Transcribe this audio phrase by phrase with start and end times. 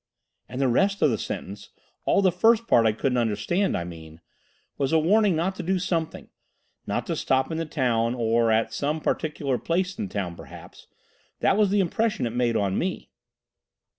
[0.49, 4.97] "And the rest of the sentence—all the first part I couldn't understand, I mean—was a
[4.97, 9.95] warning not to do something—not to stop in the town, or at some particular place
[9.99, 10.87] in the town, perhaps.
[11.41, 13.11] That was the impression it made on me."